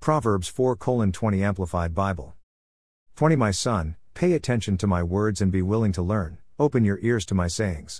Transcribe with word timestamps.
Proverbs 0.00 0.48
4 0.48 0.76
20 0.76 1.44
Amplified 1.44 1.94
Bible. 1.94 2.34
20 3.16 3.36
My 3.36 3.50
son, 3.50 3.96
pay 4.14 4.32
attention 4.32 4.78
to 4.78 4.86
my 4.86 5.02
words 5.02 5.42
and 5.42 5.52
be 5.52 5.60
willing 5.60 5.92
to 5.92 6.00
learn, 6.00 6.38
open 6.58 6.86
your 6.86 6.98
ears 7.02 7.26
to 7.26 7.34
my 7.34 7.48
sayings. 7.48 7.98